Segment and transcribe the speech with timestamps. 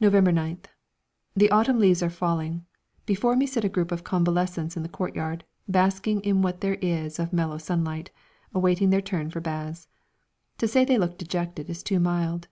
[0.00, 0.64] November 9th.
[1.36, 2.66] The autumn leaves are falling.
[3.06, 7.20] Before me sit a group of convalescents in the courtyard, basking in what there is
[7.20, 8.10] of mellow sunlight
[8.52, 9.86] awaiting their turn for baths.
[10.58, 12.48] To say they look dejected is too mild.